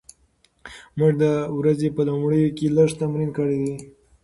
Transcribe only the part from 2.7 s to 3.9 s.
لږ تمرین کړی دی.